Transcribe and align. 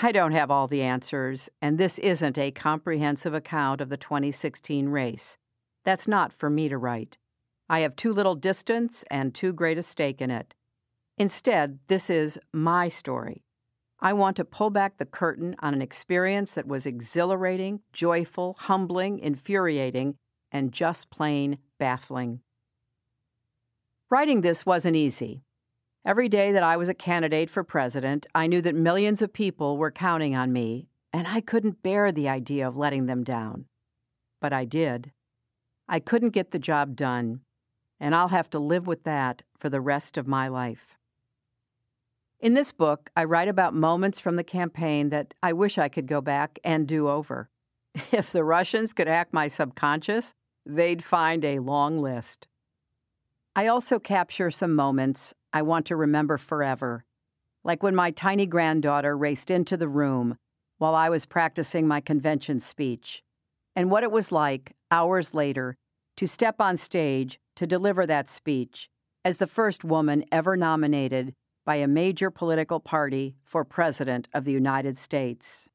I 0.00 0.12
don't 0.12 0.32
have 0.32 0.50
all 0.50 0.68
the 0.68 0.82
answers, 0.82 1.50
and 1.60 1.76
this 1.76 1.98
isn't 1.98 2.38
a 2.38 2.52
comprehensive 2.52 3.34
account 3.34 3.80
of 3.80 3.88
the 3.88 3.96
2016 3.96 4.88
race. 4.90 5.36
That's 5.84 6.06
not 6.06 6.32
for 6.32 6.48
me 6.48 6.68
to 6.68 6.78
write. 6.78 7.18
I 7.68 7.80
have 7.80 7.96
too 7.96 8.12
little 8.12 8.36
distance 8.36 9.04
and 9.10 9.34
too 9.34 9.52
great 9.52 9.76
a 9.76 9.82
stake 9.82 10.20
in 10.20 10.30
it. 10.30 10.54
Instead, 11.16 11.80
this 11.88 12.10
is 12.10 12.38
my 12.52 12.88
story. 12.88 13.42
I 13.98 14.12
want 14.12 14.36
to 14.36 14.44
pull 14.44 14.70
back 14.70 14.98
the 14.98 15.04
curtain 15.04 15.56
on 15.58 15.74
an 15.74 15.82
experience 15.82 16.52
that 16.52 16.68
was 16.68 16.86
exhilarating, 16.86 17.80
joyful, 17.92 18.54
humbling, 18.58 19.18
infuriating, 19.18 20.14
and 20.52 20.72
just 20.72 21.10
plain 21.10 21.58
baffling. 21.78 22.40
Writing 24.10 24.42
this 24.42 24.64
wasn't 24.64 24.96
easy. 24.96 25.42
Every 26.08 26.30
day 26.30 26.52
that 26.52 26.62
I 26.62 26.78
was 26.78 26.88
a 26.88 26.94
candidate 26.94 27.50
for 27.50 27.62
president, 27.62 28.26
I 28.34 28.46
knew 28.46 28.62
that 28.62 28.74
millions 28.74 29.20
of 29.20 29.30
people 29.30 29.76
were 29.76 29.90
counting 29.90 30.34
on 30.34 30.54
me, 30.54 30.88
and 31.12 31.28
I 31.28 31.42
couldn't 31.42 31.82
bear 31.82 32.10
the 32.10 32.30
idea 32.30 32.66
of 32.66 32.78
letting 32.78 33.04
them 33.04 33.22
down. 33.22 33.66
But 34.40 34.54
I 34.54 34.64
did. 34.64 35.12
I 35.86 36.00
couldn't 36.00 36.30
get 36.30 36.50
the 36.50 36.58
job 36.58 36.96
done, 36.96 37.42
and 38.00 38.14
I'll 38.14 38.28
have 38.28 38.48
to 38.50 38.58
live 38.58 38.86
with 38.86 39.02
that 39.02 39.42
for 39.58 39.68
the 39.68 39.82
rest 39.82 40.16
of 40.16 40.26
my 40.26 40.48
life. 40.48 40.96
In 42.40 42.54
this 42.54 42.72
book, 42.72 43.10
I 43.14 43.24
write 43.24 43.48
about 43.48 43.74
moments 43.74 44.18
from 44.18 44.36
the 44.36 44.42
campaign 44.42 45.10
that 45.10 45.34
I 45.42 45.52
wish 45.52 45.76
I 45.76 45.90
could 45.90 46.06
go 46.06 46.22
back 46.22 46.58
and 46.64 46.88
do 46.88 47.06
over. 47.10 47.50
If 48.12 48.32
the 48.32 48.44
Russians 48.44 48.94
could 48.94 49.08
hack 49.08 49.28
my 49.32 49.46
subconscious, 49.46 50.32
they'd 50.64 51.04
find 51.04 51.44
a 51.44 51.58
long 51.58 51.98
list. 51.98 52.48
I 53.58 53.66
also 53.66 53.98
capture 53.98 54.52
some 54.52 54.76
moments 54.76 55.34
I 55.52 55.62
want 55.62 55.84
to 55.86 55.96
remember 55.96 56.38
forever, 56.38 57.04
like 57.64 57.82
when 57.82 57.96
my 57.96 58.12
tiny 58.12 58.46
granddaughter 58.46 59.16
raced 59.16 59.50
into 59.50 59.76
the 59.76 59.88
room 59.88 60.36
while 60.76 60.94
I 60.94 61.08
was 61.08 61.26
practicing 61.26 61.88
my 61.88 62.00
convention 62.00 62.60
speech, 62.60 63.24
and 63.74 63.90
what 63.90 64.04
it 64.04 64.12
was 64.12 64.30
like, 64.30 64.76
hours 64.92 65.34
later, 65.34 65.76
to 66.18 66.28
step 66.28 66.60
on 66.60 66.76
stage 66.76 67.40
to 67.56 67.66
deliver 67.66 68.06
that 68.06 68.28
speech 68.28 68.88
as 69.24 69.38
the 69.38 69.48
first 69.48 69.82
woman 69.82 70.24
ever 70.30 70.56
nominated 70.56 71.34
by 71.66 71.78
a 71.78 71.88
major 71.88 72.30
political 72.30 72.78
party 72.78 73.34
for 73.44 73.64
President 73.64 74.28
of 74.32 74.44
the 74.44 74.52
United 74.52 74.96
States. 74.96 75.68